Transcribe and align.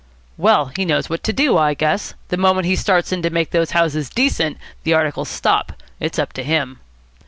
"Well, 0.35 0.71
he 0.75 0.83
knows 0.83 1.11
what 1.11 1.23
to 1.25 1.31
do, 1.31 1.59
I 1.59 1.75
guess. 1.75 2.15
The 2.29 2.35
moment 2.37 2.65
he 2.65 2.75
starts 2.75 3.11
in 3.11 3.21
to 3.21 3.29
make 3.29 3.51
those 3.51 3.69
houses 3.69 4.09
decent, 4.09 4.57
the 4.83 4.95
articles 4.95 5.29
stop. 5.29 5.73
It's 5.99 6.17
up 6.17 6.33
to 6.33 6.43
him." 6.43 6.79